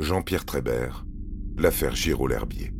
Jean-Pierre 0.00 0.44
Trébert, 0.44 1.06
l'affaire 1.56 1.94
Giraud-L'Herbier. 1.94 2.72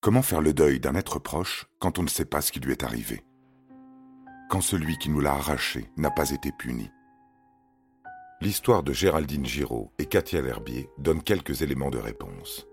Comment 0.00 0.22
faire 0.22 0.40
le 0.40 0.54
deuil 0.54 0.80
d'un 0.80 0.94
être 0.94 1.18
proche 1.18 1.66
quand 1.78 1.98
on 1.98 2.02
ne 2.02 2.08
sait 2.08 2.24
pas 2.24 2.40
ce 2.40 2.50
qui 2.50 2.60
lui 2.60 2.72
est 2.72 2.84
arrivé? 2.84 3.22
Quand 4.48 4.62
celui 4.62 4.96
qui 4.96 5.10
nous 5.10 5.20
l'a 5.20 5.34
arraché 5.34 5.90
n'a 5.98 6.10
pas 6.10 6.30
été 6.30 6.50
puni? 6.58 6.90
L'histoire 8.40 8.84
de 8.84 8.92
Géraldine 8.92 9.44
Giraud 9.44 9.90
et 9.98 10.06
Katia 10.06 10.40
L'Herbier 10.40 10.88
donne 10.96 11.24
quelques 11.24 11.62
éléments 11.62 11.90
de 11.90 11.98
réponse. 11.98 12.68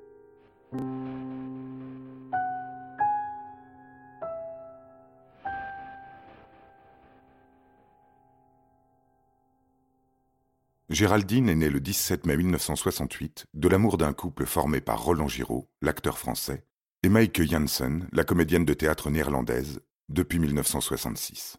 Géraldine 10.90 11.50
est 11.50 11.56
née 11.56 11.72
le 11.72 11.80
17 11.80 12.28
mai 12.28 12.38
1968 12.38 13.48
de 13.56 13.68
l'amour 13.68 13.98
d'un 13.98 14.14
couple 14.14 14.46
formé 14.46 14.82
par 14.82 15.04
Roland 15.04 15.28
Giraud, 15.28 15.68
l'acteur 15.82 16.20
français, 16.20 16.64
et 17.02 17.10
Maike 17.10 17.42
Janssen, 17.42 18.08
la 18.12 18.24
comédienne 18.24 18.66
de 18.66 18.74
théâtre 18.76 19.10
néerlandaise, 19.10 19.82
depuis 20.10 20.38
1966. 20.38 21.58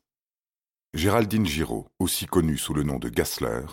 Géraldine 0.95 1.45
Giraud, 1.45 1.89
aussi 1.99 2.27
connue 2.27 2.57
sous 2.57 2.73
le 2.73 2.85
nom 2.85 3.01
de 3.01 3.09
Gassler, 3.09 3.67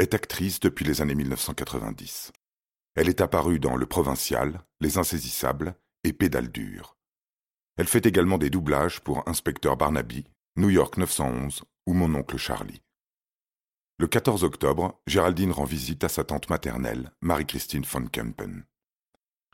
est 0.00 0.14
actrice 0.14 0.60
depuis 0.60 0.84
les 0.84 1.02
années 1.02 1.14
1990. 1.14 2.32
Elle 2.94 3.08
est 3.08 3.20
apparue 3.20 3.60
dans 3.60 3.76
Le 3.76 3.86
Provincial, 3.86 4.60
Les 4.80 4.98
Insaisissables 4.98 5.74
et 6.04 6.12
Pédale 6.12 6.50
dure. 6.50 6.96
Elle 7.76 7.86
fait 7.86 8.06
également 8.06 8.38
des 8.38 8.50
doublages 8.50 9.00
pour 9.00 9.28
Inspecteur 9.28 9.76
Barnaby, 9.76 10.24
New 10.56 10.70
York 10.70 10.96
911 10.96 11.64
ou 11.86 11.92
Mon 11.92 12.14
oncle 12.14 12.36
Charlie. 12.36 12.82
Le 13.98 14.06
14 14.06 14.44
octobre, 14.44 15.00
Géraldine 15.06 15.52
rend 15.52 15.64
visite 15.64 16.02
à 16.04 16.08
sa 16.08 16.24
tante 16.24 16.48
maternelle, 16.48 17.12
Marie-Christine 17.20 17.84
von 17.84 18.06
Kempen. 18.06 18.64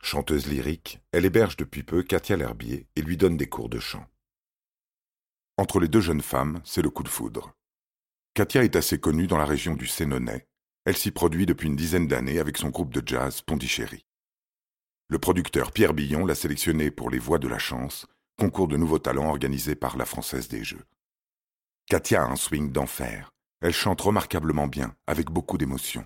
Chanteuse 0.01 0.47
lyrique, 0.47 1.01
elle 1.11 1.25
héberge 1.25 1.57
depuis 1.57 1.83
peu 1.83 2.03
Katia 2.03 2.37
L'Herbier 2.37 2.87
et 2.95 3.01
lui 3.01 3.17
donne 3.17 3.35
des 3.35 3.49
cours 3.49 3.67
de 3.67 3.79
chant. 3.79 4.05
Entre 5.57 5.79
les 5.79 5.89
deux 5.89 6.01
jeunes 6.01 6.21
femmes, 6.21 6.61
c'est 6.63 6.81
le 6.81 6.89
coup 6.89 7.03
de 7.03 7.09
foudre. 7.09 7.53
Katia 8.37 8.63
est 8.63 8.75
assez 8.75 8.99
connue 8.99 9.25
dans 9.25 9.39
la 9.39 9.45
région 9.45 9.73
du 9.73 9.87
Sénonais. 9.87 10.45
Elle 10.85 10.95
s'y 10.95 11.09
produit 11.09 11.47
depuis 11.47 11.69
une 11.69 11.75
dizaine 11.75 12.07
d'années 12.07 12.37
avec 12.37 12.59
son 12.59 12.69
groupe 12.69 12.93
de 12.93 13.01
jazz 13.03 13.41
Pondichéry. 13.41 14.05
Le 15.07 15.17
producteur 15.17 15.71
Pierre 15.71 15.95
Billon 15.95 16.23
l'a 16.23 16.35
sélectionnée 16.35 16.91
pour 16.91 17.09
Les 17.09 17.17
Voix 17.17 17.39
de 17.39 17.47
la 17.47 17.57
Chance, 17.57 18.05
concours 18.37 18.67
de 18.67 18.77
nouveaux 18.77 18.99
talents 18.99 19.29
organisé 19.29 19.73
par 19.73 19.97
la 19.97 20.05
Française 20.05 20.49
des 20.49 20.63
Jeux. 20.63 20.85
Katia 21.87 22.21
a 22.21 22.27
un 22.27 22.35
swing 22.35 22.71
d'enfer. 22.71 23.33
Elle 23.61 23.73
chante 23.73 24.01
remarquablement 24.01 24.67
bien, 24.67 24.95
avec 25.07 25.31
beaucoup 25.31 25.57
d'émotion. 25.57 26.05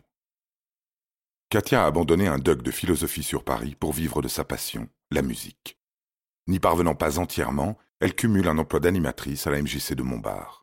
Katia 1.50 1.84
a 1.84 1.88
abandonné 1.88 2.28
un 2.28 2.40
doc 2.40 2.62
de 2.62 2.72
philosophie 2.72 3.24
sur 3.24 3.44
Paris 3.44 3.76
pour 3.76 3.92
vivre 3.92 4.22
de 4.22 4.30
sa 4.30 4.46
passion, 4.46 4.88
la 5.12 5.22
musique. 5.22 5.78
N'y 6.48 6.62
parvenant 6.62 6.96
pas 6.96 7.20
entièrement, 7.20 7.78
elle 8.00 8.16
cumule 8.16 8.48
un 8.48 8.58
emploi 8.58 8.80
d'animatrice 8.80 9.48
à 9.48 9.52
la 9.52 9.62
MJC 9.62 9.96
de 9.96 10.04
Montbard. 10.04 10.61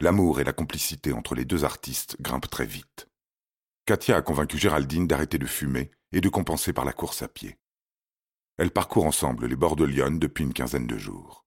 L'amour 0.00 0.40
et 0.40 0.44
la 0.44 0.52
complicité 0.52 1.12
entre 1.14 1.34
les 1.34 1.46
deux 1.46 1.64
artistes 1.64 2.16
grimpent 2.20 2.50
très 2.50 2.66
vite. 2.66 3.08
Katia 3.86 4.16
a 4.16 4.22
convaincu 4.22 4.58
Géraldine 4.58 5.06
d'arrêter 5.06 5.38
de 5.38 5.46
fumer 5.46 5.90
et 6.12 6.20
de 6.20 6.28
compenser 6.28 6.74
par 6.74 6.84
la 6.84 6.92
course 6.92 7.22
à 7.22 7.28
pied. 7.28 7.56
Elles 8.58 8.70
parcourent 8.70 9.06
ensemble 9.06 9.46
les 9.46 9.56
bords 9.56 9.76
de 9.76 9.84
Lyon 9.84 10.18
depuis 10.18 10.44
une 10.44 10.52
quinzaine 10.52 10.86
de 10.86 10.98
jours. 10.98 11.46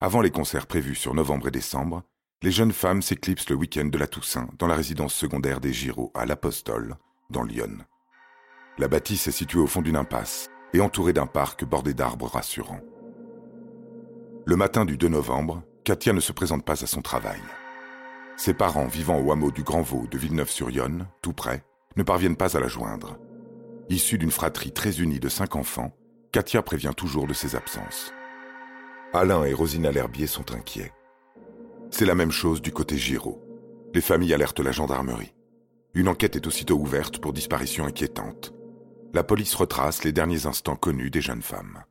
Avant 0.00 0.20
les 0.20 0.32
concerts 0.32 0.66
prévus 0.66 0.96
sur 0.96 1.14
novembre 1.14 1.48
et 1.48 1.52
décembre, 1.52 2.02
les 2.42 2.50
jeunes 2.50 2.72
femmes 2.72 3.02
s'éclipsent 3.02 3.50
le 3.50 3.56
week-end 3.56 3.86
de 3.86 3.98
la 3.98 4.06
Toussaint 4.08 4.48
dans 4.58 4.66
la 4.66 4.76
résidence 4.76 5.14
secondaire 5.14 5.60
des 5.60 5.72
Giraud 5.72 6.10
à 6.14 6.26
l'Apostole, 6.26 6.96
dans 7.30 7.42
Lyon. 7.44 7.78
La 8.78 8.88
bâtisse 8.88 9.28
est 9.28 9.32
située 9.32 9.58
au 9.60 9.66
fond 9.68 9.82
d'une 9.82 9.96
impasse 9.96 10.48
et 10.72 10.80
entourée 10.80 11.12
d'un 11.12 11.26
parc 11.26 11.64
bordé 11.64 11.94
d'arbres 11.94 12.28
rassurants. 12.28 12.80
Le 14.46 14.56
matin 14.56 14.84
du 14.84 14.96
2 14.96 15.08
novembre, 15.08 15.62
Katia 15.84 16.12
ne 16.12 16.20
se 16.20 16.32
présente 16.32 16.64
pas 16.64 16.82
à 16.82 16.86
son 16.86 17.02
travail. 17.02 17.40
Ses 18.38 18.54
parents, 18.54 18.86
vivant 18.86 19.18
au 19.18 19.32
hameau 19.32 19.50
du 19.50 19.64
Grand 19.64 19.82
Vaux 19.82 20.06
de 20.08 20.16
Villeneuve-sur-Yonne, 20.16 21.08
tout 21.22 21.32
près, 21.32 21.64
ne 21.96 22.04
parviennent 22.04 22.36
pas 22.36 22.56
à 22.56 22.60
la 22.60 22.68
joindre. 22.68 23.18
Issue 23.88 24.16
d'une 24.16 24.30
fratrie 24.30 24.70
très 24.70 25.00
unie 25.00 25.18
de 25.18 25.28
cinq 25.28 25.56
enfants, 25.56 25.92
Katia 26.30 26.62
prévient 26.62 26.92
toujours 26.96 27.26
de 27.26 27.34
ses 27.34 27.56
absences. 27.56 28.12
Alain 29.12 29.44
et 29.44 29.52
Rosina 29.52 29.90
L'Herbier 29.90 30.28
sont 30.28 30.54
inquiets. 30.54 30.92
C'est 31.90 32.06
la 32.06 32.14
même 32.14 32.30
chose 32.30 32.62
du 32.62 32.70
côté 32.70 32.96
Giraud. 32.96 33.42
Les 33.92 34.00
familles 34.00 34.34
alertent 34.34 34.60
la 34.60 34.70
gendarmerie. 34.70 35.34
Une 35.94 36.06
enquête 36.06 36.36
est 36.36 36.46
aussitôt 36.46 36.76
ouverte 36.76 37.18
pour 37.18 37.32
disparition 37.32 37.86
inquiétante. 37.86 38.54
La 39.14 39.24
police 39.24 39.56
retrace 39.56 40.04
les 40.04 40.12
derniers 40.12 40.46
instants 40.46 40.76
connus 40.76 41.10
des 41.10 41.22
jeunes 41.22 41.42
femmes. 41.42 41.82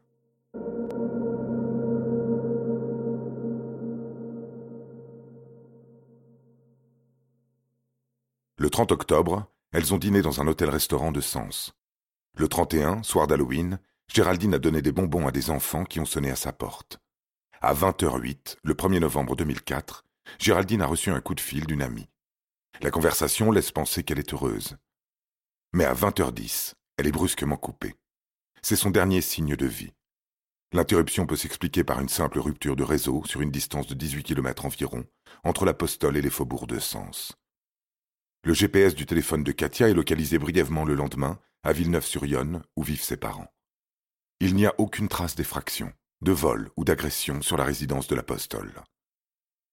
Le 8.59 8.71
30 8.71 8.91
octobre, 8.91 9.45
elles 9.71 9.93
ont 9.93 9.99
dîné 9.99 10.23
dans 10.23 10.41
un 10.41 10.47
hôtel-restaurant 10.47 11.11
de 11.11 11.21
Sens. 11.21 11.75
Le 12.35 12.47
31, 12.47 13.03
soir 13.03 13.27
d'Halloween, 13.27 13.79
Géraldine 14.11 14.55
a 14.55 14.59
donné 14.59 14.81
des 14.81 14.91
bonbons 14.91 15.27
à 15.27 15.31
des 15.31 15.51
enfants 15.51 15.85
qui 15.85 15.99
ont 15.99 16.05
sonné 16.05 16.31
à 16.31 16.35
sa 16.35 16.53
porte. 16.53 16.97
À 17.61 17.75
20h08, 17.75 18.57
le 18.63 18.73
1er 18.73 18.99
novembre 18.99 19.35
2004, 19.35 20.05
Géraldine 20.39 20.81
a 20.81 20.87
reçu 20.87 21.11
un 21.11 21.21
coup 21.21 21.35
de 21.35 21.39
fil 21.39 21.67
d'une 21.67 21.83
amie. 21.83 22.09
La 22.81 22.89
conversation 22.89 23.51
laisse 23.51 23.71
penser 23.71 24.01
qu'elle 24.01 24.17
est 24.17 24.33
heureuse. 24.33 24.75
Mais 25.73 25.85
à 25.85 25.93
20h10, 25.93 26.73
elle 26.97 27.05
est 27.05 27.11
brusquement 27.11 27.57
coupée. 27.57 27.93
C'est 28.63 28.75
son 28.75 28.89
dernier 28.89 29.21
signe 29.21 29.55
de 29.55 29.67
vie. 29.67 29.93
L'interruption 30.73 31.27
peut 31.27 31.37
s'expliquer 31.37 31.83
par 31.83 31.99
une 31.99 32.09
simple 32.09 32.39
rupture 32.39 32.75
de 32.75 32.83
réseau 32.83 33.21
sur 33.25 33.41
une 33.41 33.51
distance 33.51 33.85
de 33.85 33.93
18 33.93 34.23
km 34.23 34.65
environ 34.65 35.05
entre 35.43 35.63
l'Apostole 35.63 36.17
et 36.17 36.23
les 36.23 36.31
faubourgs 36.31 36.65
de 36.65 36.79
Sens. 36.79 37.37
Le 38.47 38.53
GPS 38.53 38.95
du 38.95 39.05
téléphone 39.05 39.43
de 39.43 39.51
Katia 39.51 39.89
est 39.89 39.93
localisé 39.93 40.39
brièvement 40.39 40.85
le 40.85 40.95
lendemain 40.95 41.37
à 41.63 41.73
Villeneuve-sur-Yonne, 41.73 42.63
où 42.77 42.81
vivent 42.81 43.03
ses 43.03 43.17
parents. 43.17 43.53
Il 44.39 44.55
n'y 44.55 44.65
a 44.65 44.73
aucune 44.77 45.09
trace 45.09 45.35
d'effraction, 45.35 45.91
de 46.21 46.31
vol 46.31 46.71
ou 46.77 46.85
d'agression 46.85 47.41
sur 47.41 47.57
la 47.57 47.65
résidence 47.65 48.07
de 48.07 48.15
l'apostole. 48.15 48.71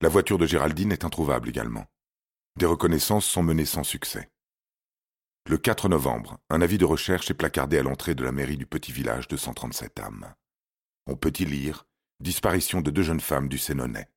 La 0.01 0.09
voiture 0.09 0.39
de 0.39 0.47
Géraldine 0.47 0.91
est 0.91 1.05
introuvable 1.05 1.49
également. 1.49 1.87
Des 2.57 2.67
reconnaissances 2.67 3.27
sont 3.27 3.45
menées 3.45 3.65
sans 3.65 3.85
succès. 3.85 4.29
Le 5.49 5.57
4 5.57 5.89
novembre, 5.89 6.41
un 6.51 6.61
avis 6.61 6.77
de 6.77 6.85
recherche 6.85 7.31
est 7.31 7.35
placardé 7.35 7.79
à 7.79 7.85
l'entrée 7.85 8.17
de 8.17 8.25
la 8.25 8.33
mairie 8.33 8.57
du 8.57 8.67
petit 8.67 8.91
village 8.91 9.29
de 9.29 9.37
137 9.37 10.01
âmes. 10.01 10.35
On 11.07 11.15
peut 11.15 11.33
y 11.39 11.45
lire 11.45 11.87
Disparition 12.19 12.81
de 12.81 12.91
deux 12.91 13.03
jeunes 13.05 13.21
femmes 13.21 13.49
du 13.49 13.59
Sénonais, 13.59 14.11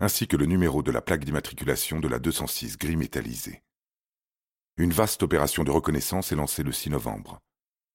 ainsi 0.00 0.26
que 0.26 0.38
le 0.38 0.46
numéro 0.46 0.82
de 0.82 0.92
la 0.92 1.02
plaque 1.02 1.26
d'immatriculation 1.26 2.00
de 2.00 2.08
la 2.08 2.18
206 2.18 2.78
gris 2.78 2.96
métallisée. 2.96 3.62
Une 4.80 4.92
vaste 4.92 5.24
opération 5.24 5.64
de 5.64 5.72
reconnaissance 5.72 6.30
est 6.30 6.36
lancée 6.36 6.62
le 6.62 6.70
6 6.70 6.90
novembre. 6.90 7.40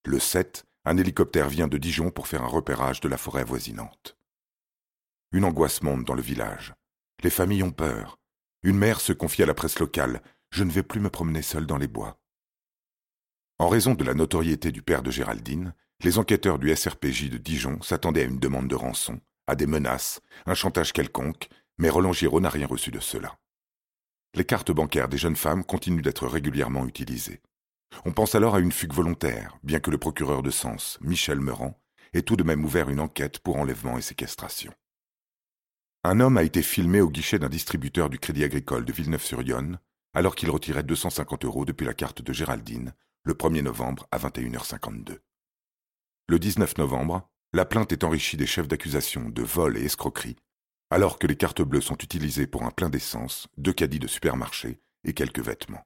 Le 0.06 0.20
7, 0.20 0.66
un 0.84 0.98
hélicoptère 0.98 1.48
vient 1.48 1.70
de 1.70 1.78
Dijon 1.78 2.12
pour 2.12 2.28
faire 2.28 2.44
un 2.44 2.48
repérage 2.48 3.00
de 3.00 3.08
la 3.08 3.18
forêt 3.18 3.40
avoisinante. 3.40 4.18
Une 5.32 5.46
angoisse 5.46 5.82
monte 5.82 6.04
dans 6.04 6.14
le 6.14 6.22
village. 6.22 6.74
Les 7.24 7.30
familles 7.30 7.64
ont 7.64 7.72
peur. 7.72 8.20
Une 8.64 8.78
mère 8.78 9.00
se 9.00 9.14
confie 9.14 9.44
à 9.44 9.46
la 9.46 9.54
presse 9.54 9.80
locale. 9.80 10.22
Je 10.52 10.66
ne 10.66 10.72
vais 10.72 10.84
plus 10.84 11.00
me 11.00 11.10
promener 11.10 11.42
seule 11.42 11.66
dans 11.66 11.78
les 11.78 11.88
bois. 11.88 12.20
En 13.60 13.70
raison 13.70 13.94
de 13.94 14.04
la 14.04 14.14
notoriété 14.14 14.74
du 14.74 14.82
père 14.82 15.04
de 15.04 15.10
Géraldine, 15.10 15.74
les 16.02 16.18
enquêteurs 16.18 16.60
du 16.60 16.76
SRPJ 16.76 17.30
de 17.30 17.38
Dijon 17.38 17.82
s'attendaient 17.82 18.24
à 18.24 18.28
une 18.28 18.40
demande 18.40 18.68
de 18.68 18.76
rançon, 18.76 19.22
à 19.48 19.56
des 19.56 19.68
menaces, 19.68 20.20
un 20.46 20.54
chantage 20.54 20.92
quelconque, 20.92 21.48
mais 21.78 21.90
Roland 21.90 22.12
Giraud 22.12 22.42
n'a 22.42 22.50
rien 22.50 22.68
reçu 22.68 22.92
de 22.92 23.00
cela 23.00 23.38
les 24.36 24.46
cartes 24.46 24.72
bancaires 24.72 25.10
des 25.10 25.18
jeunes 25.18 25.36
femmes 25.36 25.64
continuent 25.64 26.02
d'être 26.02 26.28
régulièrement 26.28 26.88
utilisées. 26.88 27.42
On 28.06 28.12
pense 28.12 28.34
alors 28.34 28.56
à 28.56 28.60
une 28.60 28.72
fugue 28.72 28.94
volontaire, 28.94 29.58
bien 29.64 29.80
que 29.80 29.92
le 29.92 30.00
procureur 30.00 30.42
de 30.42 30.50
Sens, 30.50 30.98
Michel 31.02 31.40
Meurant, 31.40 31.80
ait 32.14 32.24
tout 32.24 32.36
de 32.36 32.44
même 32.44 32.66
ouvert 32.66 32.90
une 32.90 33.00
enquête 33.00 33.40
pour 33.40 33.58
enlèvement 33.58 33.98
et 33.98 34.02
séquestration. 34.02 34.74
Un 36.04 36.20
homme 36.20 36.38
a 36.38 36.44
été 36.44 36.64
filmé 36.64 37.00
au 37.02 37.10
guichet 37.10 37.40
d'un 37.40 37.50
distributeur 37.50 38.10
du 38.10 38.20
Crédit 38.20 38.44
Agricole 38.44 38.86
de 38.86 38.92
Villeneuve-sur-Yonne, 38.92 39.80
alors 40.14 40.36
qu'il 40.36 40.50
retirait 40.50 40.84
250 40.84 41.46
euros 41.46 41.66
depuis 41.66 41.86
la 41.86 41.94
carte 41.94 42.22
de 42.22 42.34
Géraldine, 42.34 42.94
le 43.24 43.36
1er 43.36 43.62
novembre 43.62 44.08
à 44.12 44.18
21h52. 44.18 45.20
Le 46.28 46.40
19 46.40 46.78
novembre, 46.78 47.30
la 47.54 47.66
plainte 47.66 47.92
est 47.92 48.04
enrichie 48.04 48.38
des 48.38 48.48
chefs 48.48 48.68
d'accusation 48.68 49.30
de 49.30 49.44
vol 49.44 49.78
et 49.78 49.86
escroquerie 49.86 50.36
alors 50.94 51.18
que 51.18 51.26
les 51.26 51.36
cartes 51.36 51.64
bleues 51.64 51.82
sont 51.82 51.98
utilisées 51.98 52.46
pour 52.46 52.66
un 52.66 52.70
plein 52.70 52.88
d'essence, 52.88 53.48
deux 53.58 53.74
caddies 53.74 53.98
de 53.98 54.06
supermarché 54.06 54.80
et 55.04 55.14
quelques 55.14 55.40
vêtements. 55.40 55.82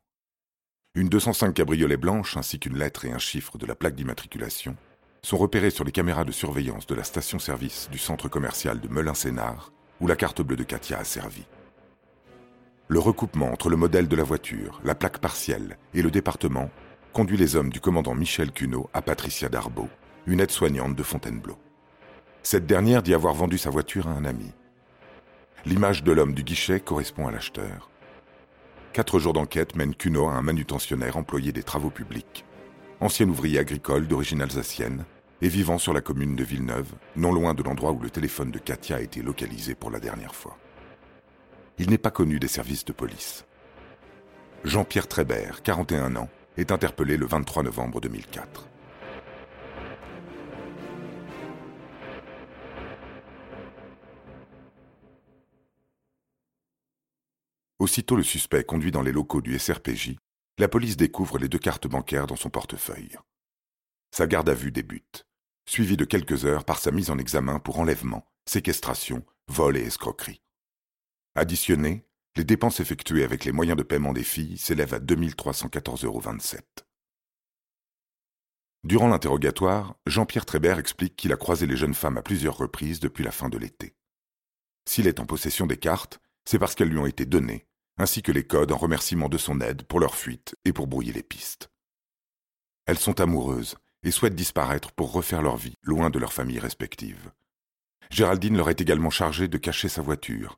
Une 0.96 1.08
205 1.08 1.54
cabriolet 1.54 1.96
blanche 1.96 2.36
ainsi 2.36 2.60
qu'une 2.60 2.78
lettre 2.78 3.06
et 3.06 3.14
un 3.14 3.18
chiffre 3.18 3.58
de 3.58 3.66
la 3.66 3.74
plaque 3.74 3.96
d'immatriculation 3.96 4.76
sont 5.22 5.38
repérés 5.38 5.70
sur 5.70 5.86
les 5.86 5.94
caméras 5.94 6.26
de 6.26 6.34
surveillance 6.34 6.88
de 6.88 6.96
la 6.96 7.06
station-service 7.06 7.88
du 7.90 7.98
centre 7.98 8.28
commercial 8.28 8.82
de 8.82 8.90
Melun-Sénard 8.90 9.72
où 10.02 10.08
la 10.08 10.18
carte 10.18 10.42
bleue 10.42 10.58
de 10.58 10.64
Katia 10.64 11.00
a 11.00 11.06
servi. 11.06 11.46
Le 12.90 13.00
recoupement 13.00 13.54
entre 13.54 13.70
le 13.70 13.78
modèle 13.78 14.10
de 14.10 14.16
la 14.18 14.24
voiture, 14.24 14.82
la 14.84 14.94
plaque 14.94 15.20
partielle 15.20 15.78
et 15.94 16.02
le 16.02 16.12
département 16.12 16.70
conduit 17.14 17.38
les 17.38 17.56
hommes 17.56 17.70
du 17.70 17.80
commandant 17.80 18.14
Michel 18.14 18.52
Cunot 18.52 18.90
à 18.94 19.02
Patricia 19.02 19.48
Darbo, 19.48 19.88
une 20.26 20.42
aide-soignante 20.42 20.98
de 20.98 21.04
Fontainebleau. 21.04 21.58
Cette 22.44 22.66
dernière 22.66 23.04
dit 23.04 23.14
avoir 23.14 23.34
vendu 23.34 23.58
sa 23.58 23.70
voiture 23.70 24.10
à 24.10 24.12
un 24.12 24.26
ami. 24.26 24.52
L'image 25.68 26.02
de 26.02 26.14
l'homme 26.14 26.34
du 26.34 26.46
guichet 26.46 26.80
correspond 26.80 27.28
à 27.28 27.32
l'acheteur. 27.32 27.90
Quatre 28.94 29.20
jours 29.20 29.34
d'enquête 29.34 29.76
mènent 29.76 29.96
Cunot 29.96 30.28
à 30.28 30.32
un 30.32 30.42
manutentionnaire 30.42 31.18
employé 31.18 31.52
des 31.52 31.62
travaux 31.62 31.90
publics, 31.90 32.46
ancien 33.02 33.28
ouvrier 33.28 33.60
agricole 33.60 34.08
d'origine 34.08 34.42
alsacienne 34.42 35.04
et 35.42 35.50
vivant 35.50 35.78
sur 35.78 35.92
la 35.92 36.00
commune 36.00 36.38
de 36.38 36.44
Villeneuve, 36.46 36.94
non 37.18 37.34
loin 37.34 37.54
de 37.54 37.64
l'endroit 37.64 37.92
où 37.92 38.00
le 38.00 38.10
téléphone 38.10 38.50
de 38.50 38.60
Katia 38.60 38.96
a 38.96 39.02
été 39.02 39.22
localisé 39.22 39.76
pour 39.76 39.92
la 39.92 40.00
dernière 40.00 40.36
fois. 40.36 40.58
Il 41.80 41.90
n'est 41.90 41.98
pas 41.98 42.12
connu 42.12 42.40
des 42.40 42.48
services 42.48 42.86
de 42.86 42.94
police. 42.94 43.46
Jean-Pierre 44.64 45.10
Trébert, 45.10 45.64
41 45.64 46.16
ans, 46.16 46.30
est 46.56 46.72
interpellé 46.72 47.18
le 47.18 47.26
23 47.26 47.64
novembre 47.64 48.00
2004. 48.00 48.70
Aussitôt 57.80 58.16
le 58.16 58.24
suspect 58.24 58.64
conduit 58.64 58.92
dans 58.92 59.04
les 59.04 59.12
locaux 59.12 59.42
du 59.42 59.58
SRPJ, 59.58 60.16
la 60.58 60.68
police 60.68 60.98
découvre 60.98 61.38
les 61.38 61.48
deux 61.48 61.60
cartes 61.60 61.88
bancaires 61.88 62.26
dans 62.26 62.36
son 62.36 62.50
portefeuille. 62.50 63.16
Sa 64.12 64.26
garde 64.26 64.50
à 64.50 64.56
vue 64.56 64.72
débute, 64.72 65.28
suivie 65.68 65.98
de 65.98 66.06
quelques 66.06 66.46
heures 66.46 66.66
par 66.66 66.80
sa 66.80 66.92
mise 66.92 67.12
en 67.12 67.20
examen 67.20 67.60
pour 67.60 67.80
enlèvement, 67.80 68.26
séquestration, 68.48 69.24
vol 69.48 69.78
et 69.78 69.84
escroquerie. 69.84 70.42
Additionnées, 71.36 72.08
les 72.36 72.44
dépenses 72.44 72.80
effectuées 72.80 73.24
avec 73.24 73.46
les 73.46 73.52
moyens 73.52 73.78
de 73.78 73.84
paiement 73.84 74.14
des 74.14 74.24
filles 74.24 74.58
s'élèvent 74.58 74.96
à 74.96 75.00
2314,27 75.00 76.06
euros. 76.06 76.22
Durant 78.84 79.08
l'interrogatoire, 79.08 79.96
Jean-Pierre 80.06 80.46
Trébert 80.46 80.80
explique 80.80 81.16
qu'il 81.16 81.34
a 81.34 81.38
croisé 81.38 81.68
les 81.68 81.78
jeunes 81.78 81.94
femmes 81.94 82.18
à 82.18 82.22
plusieurs 82.22 82.58
reprises 82.58 83.00
depuis 83.00 83.24
la 83.24 83.32
fin 83.32 83.50
de 83.50 83.58
l'été. 83.58 83.96
S'il 84.88 85.08
est 85.08 85.20
en 85.20 85.26
possession 85.26 85.68
des 85.68 85.78
cartes, 85.78 86.20
c'est 86.48 86.60
parce 86.60 86.76
qu'elles 86.76 86.90
lui 86.90 86.98
ont 86.98 87.06
été 87.06 87.26
données, 87.26 87.68
ainsi 87.98 88.22
que 88.22 88.32
les 88.32 88.48
codes 88.48 88.72
en 88.72 88.78
remerciement 88.78 89.28
de 89.28 89.38
son 89.38 89.60
aide 89.60 89.84
pour 89.84 90.00
leur 90.00 90.16
fuite 90.16 90.56
et 90.64 90.72
pour 90.72 90.88
brouiller 90.88 91.12
les 91.12 91.24
pistes. 91.24 91.70
Elles 92.86 92.98
sont 92.98 93.20
amoureuses 93.20 93.76
et 94.04 94.12
souhaitent 94.12 94.34
disparaître 94.34 94.94
pour 94.94 95.12
refaire 95.12 95.42
leur 95.42 95.58
vie 95.58 95.76
loin 95.84 96.10
de 96.10 96.20
leurs 96.20 96.32
familles 96.32 96.60
respectives. 96.60 97.32
Géraldine 98.10 98.56
leur 98.56 98.70
est 98.70 98.80
également 98.80 99.10
chargée 99.10 99.50
de 99.50 99.58
cacher 99.58 99.90
sa 99.90 100.02
voiture, 100.02 100.58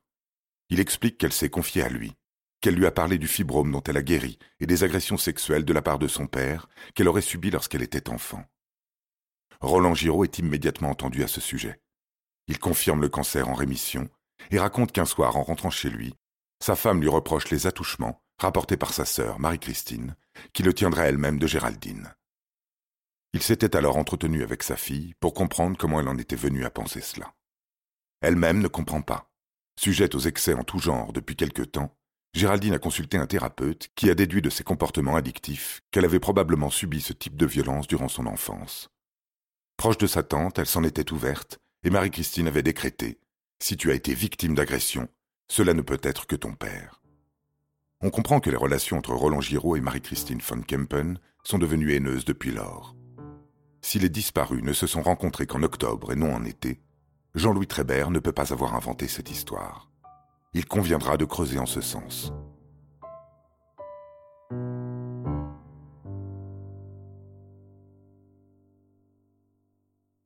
il 0.69 0.79
explique 0.79 1.17
qu'elle 1.17 1.33
s'est 1.33 1.49
confiée 1.49 1.81
à 1.81 1.89
lui, 1.89 2.13
qu'elle 2.61 2.75
lui 2.75 2.85
a 2.85 2.91
parlé 2.91 3.17
du 3.17 3.27
fibrome 3.27 3.71
dont 3.71 3.81
elle 3.81 3.97
a 3.97 4.03
guéri 4.03 4.37
et 4.59 4.67
des 4.67 4.83
agressions 4.83 5.17
sexuelles 5.17 5.65
de 5.65 5.73
la 5.73 5.81
part 5.81 5.97
de 5.97 6.07
son 6.07 6.27
père 6.27 6.69
qu'elle 6.93 7.07
aurait 7.07 7.21
subies 7.21 7.49
lorsqu'elle 7.49 7.81
était 7.81 8.09
enfant. 8.09 8.45
Roland 9.59 9.95
Giraud 9.95 10.23
est 10.23 10.37
immédiatement 10.37 10.91
entendu 10.91 11.23
à 11.23 11.27
ce 11.27 11.41
sujet. 11.41 11.81
Il 12.47 12.59
confirme 12.59 13.01
le 13.01 13.09
cancer 13.09 13.49
en 13.49 13.55
rémission 13.55 14.07
et 14.51 14.59
raconte 14.59 14.91
qu'un 14.91 15.05
soir, 15.05 15.37
en 15.37 15.43
rentrant 15.43 15.69
chez 15.69 15.89
lui, 15.89 16.15
sa 16.61 16.75
femme 16.75 17.01
lui 17.01 17.09
reproche 17.09 17.49
les 17.49 17.67
attouchements 17.67 18.21
rapportés 18.39 18.77
par 18.77 18.93
sa 18.93 19.05
sœur, 19.05 19.39
Marie-Christine, 19.39 20.15
qui 20.53 20.63
le 20.63 20.73
tiendrait 20.73 21.09
elle-même 21.09 21.39
de 21.39 21.47
Géraldine. 21.47 22.13
Il 23.33 23.43
s'était 23.43 23.75
alors 23.75 23.97
entretenu 23.97 24.43
avec 24.43 24.63
sa 24.63 24.75
fille 24.75 25.13
pour 25.19 25.33
comprendre 25.33 25.77
comment 25.77 25.99
elle 25.99 26.07
en 26.07 26.17
était 26.17 26.35
venue 26.35 26.65
à 26.65 26.69
penser 26.69 27.01
cela. 27.01 27.33
Elle-même 28.21 28.59
ne 28.59 28.67
comprend 28.67 29.01
pas. 29.01 29.29
Sujette 29.79 30.15
aux 30.15 30.19
excès 30.19 30.53
en 30.53 30.63
tout 30.63 30.79
genre 30.79 31.13
depuis 31.13 31.35
quelque 31.35 31.61
temps, 31.61 31.95
Géraldine 32.33 32.73
a 32.73 32.79
consulté 32.79 33.17
un 33.17 33.27
thérapeute 33.27 33.89
qui 33.95 34.09
a 34.09 34.15
déduit 34.15 34.41
de 34.41 34.49
ses 34.49 34.63
comportements 34.63 35.15
addictifs 35.15 35.81
qu'elle 35.91 36.05
avait 36.05 36.19
probablement 36.19 36.69
subi 36.69 37.01
ce 37.01 37.13
type 37.13 37.35
de 37.35 37.45
violence 37.45 37.87
durant 37.87 38.07
son 38.07 38.25
enfance. 38.27 38.89
Proche 39.77 39.97
de 39.97 40.07
sa 40.07 40.23
tante, 40.23 40.59
elle 40.59 40.65
s'en 40.65 40.83
était 40.83 41.11
ouverte, 41.11 41.59
et 41.83 41.89
Marie-Christine 41.89 42.47
avait 42.47 42.63
décrété 42.63 43.19
Si 43.61 43.75
tu 43.75 43.91
as 43.91 43.93
été 43.93 44.13
victime 44.13 44.55
d'agression, 44.55 45.09
cela 45.49 45.73
ne 45.73 45.81
peut 45.81 45.99
être 46.01 46.27
que 46.27 46.37
ton 46.37 46.53
père. 46.53 47.01
On 48.01 48.09
comprend 48.09 48.39
que 48.39 48.49
les 48.49 48.55
relations 48.55 48.97
entre 48.97 49.13
Roland 49.13 49.41
Giraud 49.41 49.75
et 49.75 49.81
Marie-Christine 49.81 50.39
von 50.39 50.61
Kempen 50.61 51.19
sont 51.43 51.57
devenues 51.57 51.93
haineuses 51.93 52.23
depuis 52.23 52.51
lors. 52.51 52.95
Si 53.81 53.99
les 53.99 54.09
disparus 54.09 54.63
ne 54.63 54.71
se 54.71 54.87
sont 54.87 55.01
rencontrés 55.01 55.45
qu'en 55.45 55.63
octobre 55.63 56.13
et 56.13 56.15
non 56.15 56.33
en 56.33 56.45
été, 56.45 56.79
Jean-Louis 57.35 57.67
Trébert 57.67 58.11
ne 58.11 58.19
peut 58.19 58.31
pas 58.31 58.53
avoir 58.53 58.75
inventé 58.75 59.09
cette 59.09 59.29
histoire. 59.29 59.91
Il 60.53 60.65
conviendra 60.65 61.17
de 61.17 61.25
creuser 61.25 61.59
en 61.59 61.65
ce 61.65 61.81
sens. 61.81 62.31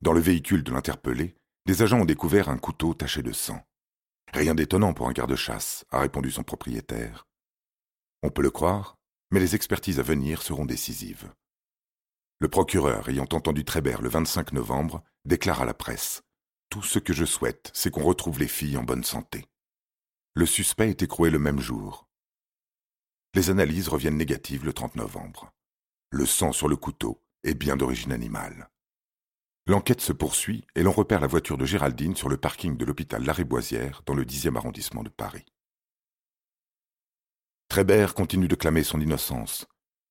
Dans 0.00 0.12
le 0.12 0.20
véhicule 0.20 0.62
de 0.62 0.72
l'interpellé, 0.72 1.34
les 1.66 1.82
agents 1.82 2.00
ont 2.00 2.04
découvert 2.04 2.48
un 2.48 2.58
couteau 2.58 2.94
taché 2.94 3.22
de 3.22 3.32
sang. 3.32 3.64
Rien 4.32 4.54
d'étonnant 4.54 4.92
pour 4.94 5.08
un 5.08 5.12
garde-chasse, 5.12 5.84
a 5.90 6.00
répondu 6.00 6.30
son 6.30 6.42
propriétaire. 6.42 7.26
On 8.22 8.30
peut 8.30 8.42
le 8.42 8.50
croire, 8.50 8.96
mais 9.30 9.40
les 9.40 9.54
expertises 9.54 10.00
à 10.00 10.02
venir 10.02 10.42
seront 10.42 10.66
décisives. 10.66 11.32
Le 12.40 12.48
procureur, 12.48 13.08
ayant 13.08 13.28
entendu 13.32 13.64
Trébert 13.64 14.02
le 14.02 14.08
25 14.08 14.52
novembre, 14.52 15.02
déclare 15.24 15.62
à 15.62 15.64
la 15.64 15.74
presse 15.74 16.22
tout 16.74 16.82
ce 16.82 16.98
que 16.98 17.12
je 17.12 17.24
souhaite, 17.24 17.70
c'est 17.72 17.92
qu'on 17.92 18.02
retrouve 18.02 18.40
les 18.40 18.48
filles 18.48 18.76
en 18.76 18.82
bonne 18.82 19.04
santé. 19.04 19.44
Le 20.34 20.44
suspect 20.44 20.90
est 20.90 21.02
écroué 21.02 21.30
le 21.30 21.38
même 21.38 21.60
jour. 21.60 22.08
Les 23.34 23.48
analyses 23.48 23.86
reviennent 23.86 24.16
négatives 24.16 24.64
le 24.64 24.72
30 24.72 24.96
novembre. 24.96 25.52
Le 26.10 26.26
sang 26.26 26.50
sur 26.50 26.66
le 26.66 26.74
couteau 26.74 27.22
est 27.44 27.54
bien 27.54 27.76
d'origine 27.76 28.10
animale. 28.10 28.70
L'enquête 29.66 30.02
se 30.02 30.12
poursuit 30.12 30.66
et 30.74 30.82
l'on 30.82 30.92
repère 30.92 31.20
la 31.20 31.26
voiture 31.26 31.56
de 31.56 31.64
Géraldine 31.64 32.14
sur 32.14 32.28
le 32.28 32.36
parking 32.36 32.76
de 32.76 32.84
l'hôpital 32.84 33.24
Lariboisière 33.24 34.02
dans 34.04 34.14
le 34.14 34.24
10e 34.24 34.56
arrondissement 34.56 35.02
de 35.02 35.08
Paris. 35.08 35.46
Trébert 37.68 38.12
continue 38.12 38.46
de 38.46 38.56
clamer 38.56 38.84
son 38.84 39.00
innocence. 39.00 39.66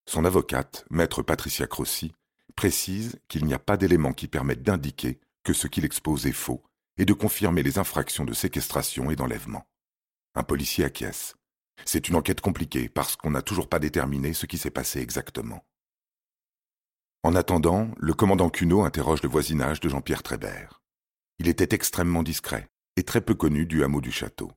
Son 0.07 0.25
avocate, 0.25 0.85
maître 0.89 1.21
Patricia 1.21 1.67
Crossi, 1.67 2.15
précise 2.55 3.19
qu'il 3.27 3.45
n'y 3.45 3.53
a 3.53 3.59
pas 3.59 3.77
d'éléments 3.77 4.13
qui 4.13 4.27
permettent 4.27 4.63
d'indiquer 4.63 5.19
que 5.43 5.53
ce 5.53 5.67
qu'il 5.67 5.85
expose 5.85 6.25
est 6.25 6.31
faux 6.31 6.63
et 6.97 7.05
de 7.05 7.13
confirmer 7.13 7.61
les 7.61 7.77
infractions 7.77 8.25
de 8.25 8.33
séquestration 8.33 9.11
et 9.11 9.15
d'enlèvement. 9.15 9.67
Un 10.33 10.43
policier 10.43 10.83
acquiesce. 10.83 11.35
C'est 11.85 12.09
une 12.09 12.15
enquête 12.15 12.41
compliquée 12.41 12.89
parce 12.89 13.15
qu'on 13.15 13.31
n'a 13.31 13.43
toujours 13.43 13.69
pas 13.69 13.79
déterminé 13.79 14.33
ce 14.33 14.47
qui 14.47 14.57
s'est 14.57 14.71
passé 14.71 14.99
exactement. 14.99 15.63
En 17.25 17.35
attendant, 17.35 17.89
le 17.97 18.13
commandant 18.13 18.49
Cunot 18.49 18.83
interroge 18.83 19.23
le 19.23 19.29
voisinage 19.29 19.79
de 19.79 19.87
Jean-Pierre 19.87 20.23
Trébert. 20.23 20.81
Il 21.39 21.47
était 21.47 21.73
extrêmement 21.73 22.21
discret 22.21 22.69
et 22.97 23.03
très 23.03 23.21
peu 23.21 23.33
connu 23.33 23.65
du 23.65 23.85
hameau 23.85 24.01
du 24.01 24.11
château. 24.11 24.51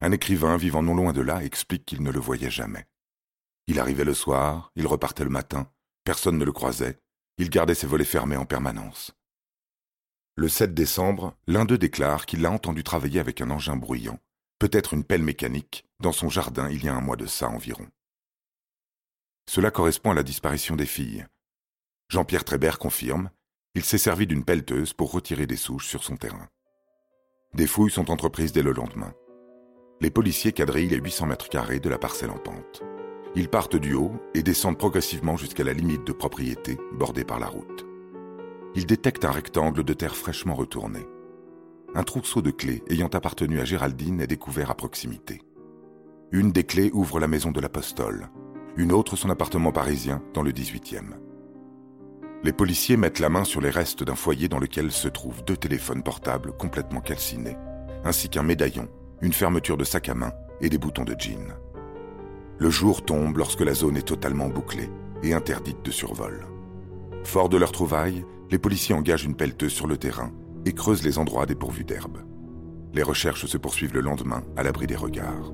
Un 0.00 0.12
écrivain 0.12 0.56
vivant 0.56 0.84
non 0.84 0.94
loin 0.94 1.12
de 1.12 1.20
là 1.20 1.42
explique 1.42 1.84
qu'il 1.84 2.04
ne 2.04 2.12
le 2.12 2.20
voyait 2.20 2.52
jamais. 2.52 2.86
Il 3.66 3.80
arrivait 3.80 4.04
le 4.04 4.14
soir, 4.14 4.70
il 4.76 4.86
repartait 4.86 5.24
le 5.24 5.30
matin, 5.30 5.68
personne 6.04 6.38
ne 6.38 6.44
le 6.44 6.52
croisait, 6.52 7.00
il 7.36 7.50
gardait 7.50 7.74
ses 7.74 7.88
volets 7.88 8.04
fermés 8.04 8.36
en 8.36 8.46
permanence. 8.46 9.12
Le 10.36 10.48
7 10.48 10.72
décembre, 10.72 11.36
l'un 11.48 11.64
d'eux 11.64 11.78
déclare 11.78 12.26
qu'il 12.26 12.42
l'a 12.42 12.52
entendu 12.52 12.84
travailler 12.84 13.18
avec 13.18 13.40
un 13.40 13.50
engin 13.50 13.76
bruyant, 13.76 14.20
peut-être 14.60 14.94
une 14.94 15.02
pelle 15.02 15.22
mécanique, 15.22 15.84
dans 15.98 16.12
son 16.12 16.28
jardin 16.28 16.70
il 16.70 16.84
y 16.84 16.88
a 16.88 16.94
un 16.94 17.00
mois 17.00 17.16
de 17.16 17.26
ça 17.26 17.48
environ. 17.48 17.88
Cela 19.50 19.72
correspond 19.72 20.12
à 20.12 20.14
la 20.14 20.22
disparition 20.22 20.76
des 20.76 20.86
filles. 20.86 21.26
Jean-Pierre 22.08 22.44
Trébert 22.44 22.78
confirme, 22.78 23.30
il 23.74 23.84
s'est 23.84 23.98
servi 23.98 24.26
d'une 24.26 24.44
pelleteuse 24.44 24.92
pour 24.92 25.12
retirer 25.12 25.46
des 25.46 25.56
souches 25.56 25.88
sur 25.88 26.02
son 26.04 26.16
terrain. 26.16 26.48
Des 27.54 27.66
fouilles 27.66 27.90
sont 27.90 28.10
entreprises 28.10 28.52
dès 28.52 28.62
le 28.62 28.72
lendemain. 28.72 29.12
Les 30.00 30.10
policiers 30.10 30.52
quadrillent 30.52 30.88
les 30.88 30.98
800 30.98 31.26
mètres 31.26 31.48
carrés 31.48 31.80
de 31.80 31.88
la 31.88 31.98
parcelle 31.98 32.30
en 32.30 32.38
pente. 32.38 32.82
Ils 33.34 33.48
partent 33.48 33.76
du 33.76 33.94
haut 33.94 34.12
et 34.34 34.42
descendent 34.42 34.78
progressivement 34.78 35.36
jusqu'à 35.36 35.64
la 35.64 35.72
limite 35.72 36.06
de 36.06 36.12
propriété 36.12 36.78
bordée 36.92 37.24
par 37.24 37.38
la 37.38 37.46
route 37.46 37.86
il 38.76 38.84
détecte 38.84 39.24
un 39.24 39.30
rectangle 39.30 39.82
de 39.82 39.94
terre 39.94 40.14
fraîchement 40.14 40.54
retourné. 40.54 41.00
Un 41.94 42.02
trousseau 42.02 42.42
de 42.42 42.50
clés 42.50 42.82
ayant 42.90 43.08
appartenu 43.08 43.58
à 43.58 43.64
Géraldine 43.64 44.20
est 44.20 44.26
découvert 44.26 44.70
à 44.70 44.74
proximité. 44.74 45.40
Une 46.30 46.52
des 46.52 46.64
clés 46.64 46.90
ouvre 46.92 47.18
la 47.18 47.26
maison 47.26 47.52
de 47.52 47.60
l'apostole, 47.60 48.28
une 48.76 48.92
autre 48.92 49.16
son 49.16 49.30
appartement 49.30 49.72
parisien 49.72 50.22
dans 50.34 50.42
le 50.42 50.52
18e. 50.52 51.14
Les 52.46 52.52
policiers 52.52 52.96
mettent 52.96 53.18
la 53.18 53.28
main 53.28 53.42
sur 53.42 53.60
les 53.60 53.70
restes 53.70 54.04
d'un 54.04 54.14
foyer 54.14 54.48
dans 54.48 54.60
lequel 54.60 54.92
se 54.92 55.08
trouvent 55.08 55.44
deux 55.44 55.56
téléphones 55.56 56.04
portables 56.04 56.52
complètement 56.52 57.00
calcinés, 57.00 57.56
ainsi 58.04 58.28
qu'un 58.28 58.44
médaillon, 58.44 58.86
une 59.20 59.32
fermeture 59.32 59.76
de 59.76 59.82
sac 59.82 60.08
à 60.08 60.14
main 60.14 60.30
et 60.60 60.68
des 60.68 60.78
boutons 60.78 61.02
de 61.02 61.16
jean. 61.18 61.56
Le 62.60 62.70
jour 62.70 63.04
tombe 63.04 63.36
lorsque 63.36 63.62
la 63.62 63.74
zone 63.74 63.96
est 63.96 64.06
totalement 64.06 64.46
bouclée 64.46 64.88
et 65.24 65.34
interdite 65.34 65.84
de 65.84 65.90
survol. 65.90 66.46
Fort 67.24 67.48
de 67.48 67.56
leur 67.56 67.72
trouvaille, 67.72 68.24
les 68.52 68.58
policiers 68.58 68.94
engagent 68.94 69.24
une 69.24 69.34
pelleteuse 69.34 69.72
sur 69.72 69.88
le 69.88 69.96
terrain 69.96 70.30
et 70.64 70.72
creusent 70.72 71.02
les 71.02 71.18
endroits 71.18 71.46
dépourvus 71.46 71.82
d'herbe. 71.82 72.18
Les 72.94 73.02
recherches 73.02 73.46
se 73.46 73.58
poursuivent 73.58 73.94
le 73.94 74.02
lendemain 74.02 74.44
à 74.56 74.62
l'abri 74.62 74.86
des 74.86 74.94
regards. 74.94 75.50